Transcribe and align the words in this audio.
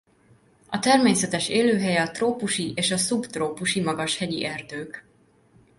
A 0.69 0.79
természetes 0.79 1.49
élőhelye 1.49 2.01
a 2.01 2.11
trópusi 2.11 2.73
és 2.75 2.85
szubtrópusi 2.95 3.81
magashegyi 3.81 4.45
erdők. 4.45 5.05